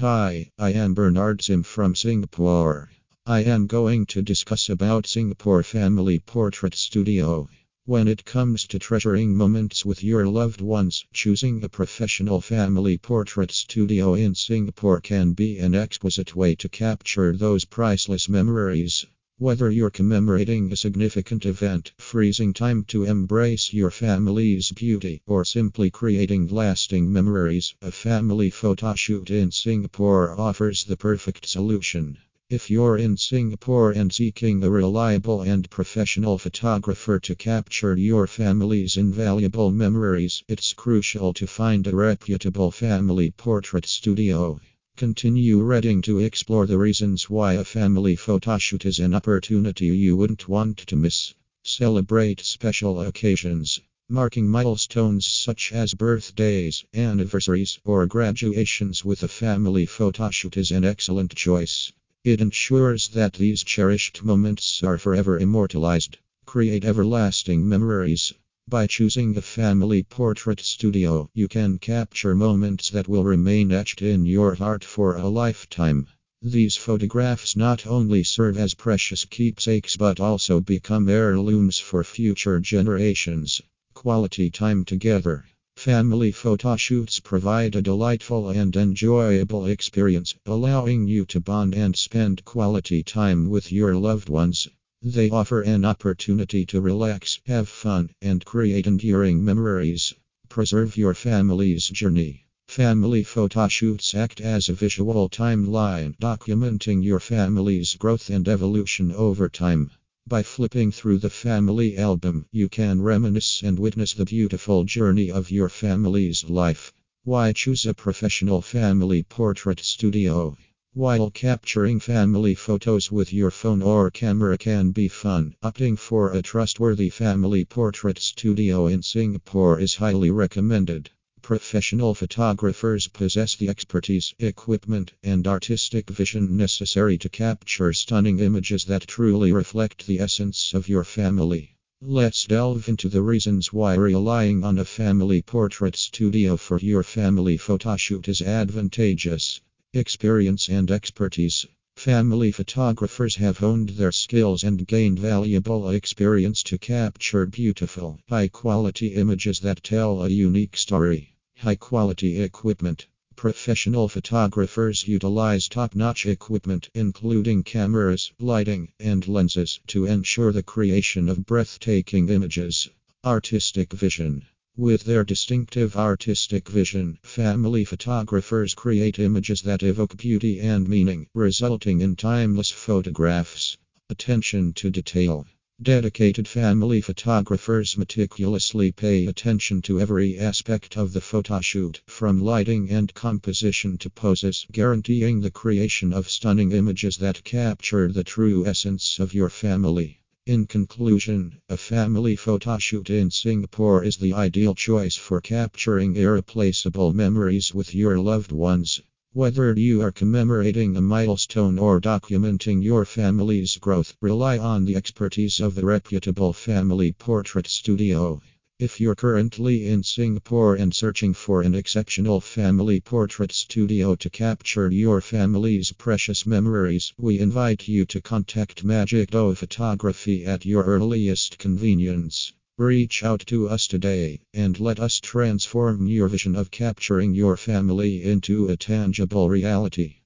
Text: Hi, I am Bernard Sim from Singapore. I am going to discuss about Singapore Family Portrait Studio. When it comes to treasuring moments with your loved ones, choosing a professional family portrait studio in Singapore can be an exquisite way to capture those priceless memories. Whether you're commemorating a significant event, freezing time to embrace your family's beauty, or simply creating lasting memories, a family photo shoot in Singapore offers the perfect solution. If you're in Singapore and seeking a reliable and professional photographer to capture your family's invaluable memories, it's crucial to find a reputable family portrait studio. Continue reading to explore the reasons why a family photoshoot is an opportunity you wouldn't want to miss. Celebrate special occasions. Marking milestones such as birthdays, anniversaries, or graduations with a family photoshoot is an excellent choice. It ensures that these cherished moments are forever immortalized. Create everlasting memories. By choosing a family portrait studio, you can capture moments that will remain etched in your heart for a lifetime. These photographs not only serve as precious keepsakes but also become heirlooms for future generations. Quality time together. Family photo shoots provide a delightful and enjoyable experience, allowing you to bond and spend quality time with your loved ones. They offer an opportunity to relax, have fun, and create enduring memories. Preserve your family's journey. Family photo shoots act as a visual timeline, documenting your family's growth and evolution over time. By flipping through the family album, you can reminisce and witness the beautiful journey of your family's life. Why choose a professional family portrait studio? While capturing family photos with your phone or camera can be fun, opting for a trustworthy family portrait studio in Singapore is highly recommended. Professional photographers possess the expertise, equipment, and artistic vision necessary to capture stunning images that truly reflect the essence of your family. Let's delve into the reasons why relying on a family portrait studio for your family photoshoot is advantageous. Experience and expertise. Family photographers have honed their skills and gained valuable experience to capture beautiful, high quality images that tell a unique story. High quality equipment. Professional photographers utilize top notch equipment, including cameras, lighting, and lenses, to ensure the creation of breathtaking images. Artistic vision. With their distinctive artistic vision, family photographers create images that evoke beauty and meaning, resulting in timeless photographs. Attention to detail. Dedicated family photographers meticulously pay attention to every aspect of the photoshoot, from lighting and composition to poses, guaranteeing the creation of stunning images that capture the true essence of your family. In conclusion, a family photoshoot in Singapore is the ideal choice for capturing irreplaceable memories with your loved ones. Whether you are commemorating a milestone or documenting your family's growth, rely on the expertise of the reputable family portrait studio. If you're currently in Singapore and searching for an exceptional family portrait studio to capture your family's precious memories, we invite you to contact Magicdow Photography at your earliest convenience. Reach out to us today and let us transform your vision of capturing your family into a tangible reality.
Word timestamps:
Hi, 0.00 0.50
I 0.58 0.72
am 0.72 0.94
Bernard 0.94 1.42
Sim 1.42 1.62
from 1.62 1.94
Singapore. 1.94 2.90
I 3.26 3.40
am 3.40 3.66
going 3.66 4.06
to 4.06 4.22
discuss 4.22 4.70
about 4.70 5.06
Singapore 5.06 5.62
Family 5.62 6.20
Portrait 6.20 6.74
Studio. 6.74 7.50
When 7.84 8.08
it 8.08 8.24
comes 8.24 8.66
to 8.68 8.78
treasuring 8.78 9.36
moments 9.36 9.84
with 9.84 10.02
your 10.02 10.26
loved 10.26 10.62
ones, 10.62 11.04
choosing 11.12 11.62
a 11.62 11.68
professional 11.68 12.40
family 12.40 12.96
portrait 12.96 13.50
studio 13.50 14.14
in 14.14 14.34
Singapore 14.34 15.02
can 15.02 15.34
be 15.34 15.58
an 15.58 15.74
exquisite 15.74 16.34
way 16.34 16.54
to 16.54 16.70
capture 16.70 17.36
those 17.36 17.66
priceless 17.66 18.26
memories. 18.26 19.04
Whether 19.42 19.70
you're 19.70 19.88
commemorating 19.88 20.70
a 20.70 20.76
significant 20.76 21.46
event, 21.46 21.92
freezing 21.96 22.52
time 22.52 22.84
to 22.88 23.04
embrace 23.04 23.72
your 23.72 23.90
family's 23.90 24.70
beauty, 24.70 25.22
or 25.26 25.46
simply 25.46 25.88
creating 25.88 26.48
lasting 26.48 27.10
memories, 27.10 27.74
a 27.80 27.90
family 27.90 28.50
photo 28.50 28.94
shoot 28.94 29.30
in 29.30 29.50
Singapore 29.50 30.38
offers 30.38 30.84
the 30.84 30.98
perfect 30.98 31.48
solution. 31.48 32.18
If 32.50 32.70
you're 32.70 32.98
in 32.98 33.16
Singapore 33.16 33.92
and 33.92 34.12
seeking 34.12 34.62
a 34.62 34.68
reliable 34.68 35.40
and 35.40 35.70
professional 35.70 36.36
photographer 36.36 37.18
to 37.20 37.34
capture 37.34 37.96
your 37.96 38.26
family's 38.26 38.98
invaluable 38.98 39.70
memories, 39.70 40.44
it's 40.48 40.74
crucial 40.74 41.32
to 41.32 41.46
find 41.46 41.86
a 41.86 41.96
reputable 41.96 42.70
family 42.70 43.30
portrait 43.30 43.86
studio. 43.86 44.60
Continue 45.00 45.62
reading 45.62 46.02
to 46.02 46.18
explore 46.18 46.66
the 46.66 46.76
reasons 46.76 47.30
why 47.30 47.54
a 47.54 47.64
family 47.64 48.14
photoshoot 48.14 48.84
is 48.84 48.98
an 48.98 49.14
opportunity 49.14 49.86
you 49.86 50.14
wouldn't 50.14 50.46
want 50.46 50.76
to 50.76 50.94
miss. 50.94 51.32
Celebrate 51.64 52.40
special 52.40 53.00
occasions. 53.00 53.80
Marking 54.10 54.46
milestones 54.46 55.24
such 55.24 55.72
as 55.72 55.94
birthdays, 55.94 56.84
anniversaries, 56.92 57.78
or 57.82 58.04
graduations 58.04 59.02
with 59.02 59.22
a 59.22 59.28
family 59.28 59.86
photoshoot 59.86 60.58
is 60.58 60.70
an 60.70 60.84
excellent 60.84 61.34
choice. 61.34 61.90
It 62.22 62.42
ensures 62.42 63.08
that 63.08 63.32
these 63.32 63.64
cherished 63.64 64.22
moments 64.22 64.82
are 64.82 64.98
forever 64.98 65.38
immortalized. 65.38 66.18
Create 66.44 66.84
everlasting 66.84 67.66
memories. 67.66 68.34
By 68.70 68.86
choosing 68.86 69.36
a 69.36 69.42
family 69.42 70.04
portrait 70.04 70.60
studio, 70.60 71.28
you 71.34 71.48
can 71.48 71.78
capture 71.78 72.36
moments 72.36 72.88
that 72.90 73.08
will 73.08 73.24
remain 73.24 73.72
etched 73.72 74.00
in 74.00 74.24
your 74.24 74.54
heart 74.54 74.84
for 74.84 75.16
a 75.16 75.28
lifetime. 75.28 76.06
These 76.40 76.76
photographs 76.76 77.56
not 77.56 77.84
only 77.84 78.22
serve 78.22 78.56
as 78.56 78.74
precious 78.74 79.24
keepsakes 79.24 79.96
but 79.96 80.20
also 80.20 80.60
become 80.60 81.08
heirlooms 81.08 81.80
for 81.80 82.04
future 82.04 82.60
generations. 82.60 83.60
Quality 83.92 84.50
time 84.50 84.84
together. 84.84 85.46
Family 85.76 86.30
photo 86.30 86.76
shoots 86.76 87.18
provide 87.18 87.74
a 87.74 87.82
delightful 87.82 88.50
and 88.50 88.76
enjoyable 88.76 89.66
experience, 89.66 90.36
allowing 90.46 91.08
you 91.08 91.24
to 91.26 91.40
bond 91.40 91.74
and 91.74 91.96
spend 91.96 92.44
quality 92.44 93.02
time 93.02 93.48
with 93.50 93.72
your 93.72 93.96
loved 93.96 94.28
ones. 94.28 94.68
They 95.02 95.30
offer 95.30 95.62
an 95.62 95.86
opportunity 95.86 96.66
to 96.66 96.80
relax, 96.82 97.40
have 97.46 97.70
fun, 97.70 98.10
and 98.20 98.44
create 98.44 98.86
enduring 98.86 99.42
memories. 99.42 100.12
Preserve 100.50 100.98
your 100.98 101.14
family's 101.14 101.88
journey. 101.88 102.44
Family 102.68 103.22
photo 103.22 103.66
shoots 103.68 104.14
act 104.14 104.42
as 104.42 104.68
a 104.68 104.74
visual 104.74 105.30
timeline, 105.30 106.18
documenting 106.18 107.02
your 107.02 107.18
family's 107.18 107.94
growth 107.94 108.28
and 108.28 108.46
evolution 108.46 109.10
over 109.10 109.48
time. 109.48 109.90
By 110.28 110.42
flipping 110.42 110.92
through 110.92 111.20
the 111.20 111.30
family 111.30 111.96
album, 111.96 112.44
you 112.52 112.68
can 112.68 113.00
reminisce 113.00 113.62
and 113.62 113.78
witness 113.78 114.12
the 114.12 114.26
beautiful 114.26 114.84
journey 114.84 115.30
of 115.30 115.50
your 115.50 115.70
family's 115.70 116.44
life. 116.44 116.92
Why 117.24 117.54
choose 117.54 117.86
a 117.86 117.94
professional 117.94 118.60
family 118.60 119.22
portrait 119.22 119.80
studio? 119.80 120.58
While 120.94 121.30
capturing 121.30 122.00
family 122.00 122.56
photos 122.56 123.12
with 123.12 123.32
your 123.32 123.52
phone 123.52 123.80
or 123.80 124.10
camera 124.10 124.58
can 124.58 124.90
be 124.90 125.06
fun, 125.06 125.54
opting 125.62 125.96
for 125.96 126.32
a 126.32 126.42
trustworthy 126.42 127.10
family 127.10 127.64
portrait 127.64 128.18
studio 128.18 128.88
in 128.88 129.04
Singapore 129.04 129.78
is 129.78 129.94
highly 129.94 130.32
recommended. 130.32 131.08
Professional 131.42 132.12
photographers 132.16 133.06
possess 133.06 133.54
the 133.54 133.68
expertise, 133.68 134.34
equipment, 134.40 135.12
and 135.22 135.46
artistic 135.46 136.10
vision 136.10 136.56
necessary 136.56 137.16
to 137.18 137.28
capture 137.28 137.92
stunning 137.92 138.40
images 138.40 138.84
that 138.86 139.06
truly 139.06 139.52
reflect 139.52 140.08
the 140.08 140.18
essence 140.18 140.74
of 140.74 140.88
your 140.88 141.04
family. 141.04 141.76
Let's 142.02 142.46
delve 142.46 142.88
into 142.88 143.08
the 143.08 143.22
reasons 143.22 143.72
why 143.72 143.94
relying 143.94 144.64
on 144.64 144.76
a 144.76 144.84
family 144.84 145.40
portrait 145.40 145.94
studio 145.94 146.56
for 146.56 146.80
your 146.80 147.04
family 147.04 147.58
photoshoot 147.58 148.28
is 148.28 148.42
advantageous. 148.42 149.60
Experience 149.92 150.68
and 150.68 150.88
expertise. 150.88 151.66
Family 151.96 152.52
photographers 152.52 153.34
have 153.34 153.58
honed 153.58 153.88
their 153.88 154.12
skills 154.12 154.62
and 154.62 154.86
gained 154.86 155.18
valuable 155.18 155.90
experience 155.90 156.62
to 156.62 156.78
capture 156.78 157.44
beautiful, 157.44 158.20
high 158.28 158.46
quality 158.46 159.08
images 159.08 159.58
that 159.58 159.82
tell 159.82 160.22
a 160.22 160.28
unique 160.28 160.76
story. 160.76 161.34
High 161.56 161.74
quality 161.74 162.40
equipment. 162.40 163.08
Professional 163.34 164.06
photographers 164.06 165.08
utilize 165.08 165.66
top 165.66 165.96
notch 165.96 166.24
equipment, 166.24 166.88
including 166.94 167.64
cameras, 167.64 168.30
lighting, 168.38 168.92
and 169.00 169.26
lenses, 169.26 169.80
to 169.88 170.06
ensure 170.06 170.52
the 170.52 170.62
creation 170.62 171.28
of 171.28 171.46
breathtaking 171.46 172.28
images. 172.28 172.88
Artistic 173.24 173.92
vision. 173.92 174.46
With 174.76 175.04
their 175.04 175.24
distinctive 175.24 175.94
artistic 175.94 176.68
vision, 176.68 177.18
family 177.22 177.84
photographers 177.84 178.72
create 178.72 179.18
images 179.18 179.60
that 179.62 179.82
evoke 179.82 180.16
beauty 180.16 180.58
and 180.58 180.88
meaning, 180.88 181.26
resulting 181.34 182.00
in 182.00 182.16
timeless 182.16 182.70
photographs. 182.70 183.76
Attention 184.08 184.72
to 184.74 184.88
detail. 184.88 185.46
Dedicated 185.82 186.46
family 186.46 187.00
photographers 187.00 187.98
meticulously 187.98 188.92
pay 188.92 189.26
attention 189.26 189.82
to 189.82 190.00
every 190.00 190.38
aspect 190.38 190.96
of 190.96 191.12
the 191.12 191.20
photoshoot, 191.20 192.00
from 192.06 192.40
lighting 192.40 192.88
and 192.90 193.12
composition 193.12 193.98
to 193.98 194.08
poses, 194.08 194.66
guaranteeing 194.72 195.40
the 195.40 195.50
creation 195.50 196.12
of 196.12 196.30
stunning 196.30 196.72
images 196.72 197.16
that 197.16 197.42
capture 197.44 198.12
the 198.12 198.24
true 198.24 198.64
essence 198.64 199.18
of 199.18 199.34
your 199.34 199.50
family. 199.50 200.19
In 200.46 200.66
conclusion, 200.66 201.60
a 201.68 201.76
family 201.76 202.34
photoshoot 202.34 203.10
in 203.10 203.30
Singapore 203.30 204.02
is 204.02 204.16
the 204.16 204.32
ideal 204.32 204.74
choice 204.74 205.14
for 205.14 205.40
capturing 205.40 206.16
irreplaceable 206.16 207.12
memories 207.12 207.74
with 207.74 207.94
your 207.94 208.18
loved 208.18 208.50
ones. 208.50 209.02
Whether 209.32 209.74
you 209.78 210.00
are 210.00 210.10
commemorating 210.10 210.96
a 210.96 211.02
milestone 211.02 211.78
or 211.78 212.00
documenting 212.00 212.82
your 212.82 213.04
family's 213.04 213.76
growth, 213.76 214.16
rely 214.22 214.56
on 214.56 214.86
the 214.86 214.96
expertise 214.96 215.60
of 215.60 215.74
the 215.74 215.84
reputable 215.84 216.54
family 216.54 217.12
portrait 217.12 217.68
studio. 217.68 218.40
If 218.82 218.98
you're 218.98 219.14
currently 219.14 219.86
in 219.88 220.02
Singapore 220.02 220.74
and 220.74 220.94
searching 220.94 221.34
for 221.34 221.60
an 221.60 221.74
exceptional 221.74 222.40
family 222.40 222.98
portrait 222.98 223.52
studio 223.52 224.14
to 224.14 224.30
capture 224.30 224.90
your 224.90 225.20
family's 225.20 225.92
precious 225.92 226.46
memories, 226.46 227.12
we 227.18 227.38
invite 227.40 227.88
you 227.88 228.06
to 228.06 228.22
contact 228.22 228.82
Magicdow 228.82 229.54
Photography 229.54 230.46
at 230.46 230.64
your 230.64 230.84
earliest 230.84 231.58
convenience. 231.58 232.54
Reach 232.78 233.22
out 233.22 233.40
to 233.48 233.68
us 233.68 233.86
today 233.86 234.40
and 234.54 234.80
let 234.80 234.98
us 234.98 235.20
transform 235.20 236.06
your 236.06 236.28
vision 236.28 236.56
of 236.56 236.70
capturing 236.70 237.34
your 237.34 237.58
family 237.58 238.22
into 238.22 238.68
a 238.68 238.78
tangible 238.78 239.50
reality. 239.50 240.16